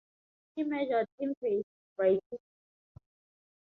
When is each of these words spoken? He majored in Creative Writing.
He 0.55 0.63
majored 0.63 1.05
in 1.19 1.35
Creative 1.35 1.63
Writing. 1.95 2.39